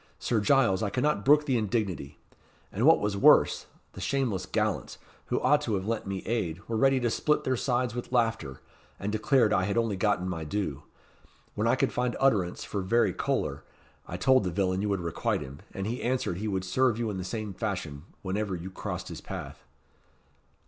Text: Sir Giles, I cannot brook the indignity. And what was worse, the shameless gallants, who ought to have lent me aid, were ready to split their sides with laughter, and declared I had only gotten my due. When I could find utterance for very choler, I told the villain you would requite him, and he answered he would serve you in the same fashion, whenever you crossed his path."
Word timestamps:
Sir 0.17 0.39
Giles, 0.41 0.81
I 0.81 0.89
cannot 0.89 1.23
brook 1.23 1.45
the 1.45 1.59
indignity. 1.59 2.17
And 2.71 2.87
what 2.87 2.99
was 2.99 3.15
worse, 3.15 3.67
the 3.93 4.01
shameless 4.01 4.47
gallants, 4.47 4.97
who 5.27 5.39
ought 5.39 5.61
to 5.61 5.75
have 5.75 5.85
lent 5.85 6.07
me 6.07 6.23
aid, 6.25 6.59
were 6.67 6.75
ready 6.75 6.99
to 7.01 7.09
split 7.11 7.43
their 7.43 7.55
sides 7.55 7.93
with 7.93 8.11
laughter, 8.11 8.61
and 8.99 9.11
declared 9.11 9.53
I 9.53 9.65
had 9.65 9.77
only 9.77 9.95
gotten 9.95 10.27
my 10.27 10.43
due. 10.43 10.81
When 11.53 11.67
I 11.67 11.75
could 11.75 11.93
find 11.93 12.15
utterance 12.19 12.63
for 12.63 12.81
very 12.81 13.13
choler, 13.13 13.63
I 14.07 14.17
told 14.17 14.43
the 14.43 14.49
villain 14.49 14.81
you 14.81 14.89
would 14.89 15.01
requite 15.01 15.41
him, 15.41 15.59
and 15.71 15.85
he 15.85 16.01
answered 16.01 16.37
he 16.37 16.47
would 16.47 16.63
serve 16.65 16.97
you 16.97 17.11
in 17.11 17.17
the 17.19 17.23
same 17.23 17.53
fashion, 17.53 18.05
whenever 18.23 18.55
you 18.55 18.71
crossed 18.71 19.07
his 19.09 19.21
path." 19.21 19.63